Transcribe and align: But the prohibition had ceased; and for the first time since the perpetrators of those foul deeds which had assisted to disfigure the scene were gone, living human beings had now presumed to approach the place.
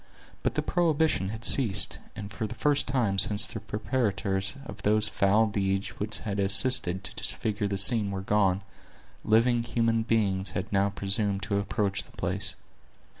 But 0.41 0.55
the 0.55 0.63
prohibition 0.63 1.29
had 1.29 1.45
ceased; 1.45 1.99
and 2.15 2.33
for 2.33 2.47
the 2.47 2.55
first 2.55 2.87
time 2.87 3.19
since 3.19 3.45
the 3.45 3.59
perpetrators 3.59 4.55
of 4.65 4.81
those 4.81 5.07
foul 5.07 5.45
deeds 5.45 5.89
which 5.99 6.21
had 6.21 6.39
assisted 6.39 7.03
to 7.03 7.13
disfigure 7.13 7.67
the 7.67 7.77
scene 7.77 8.09
were 8.09 8.21
gone, 8.21 8.63
living 9.23 9.61
human 9.61 10.01
beings 10.01 10.49
had 10.57 10.73
now 10.73 10.89
presumed 10.89 11.43
to 11.43 11.59
approach 11.59 12.01
the 12.05 12.17
place. 12.17 12.55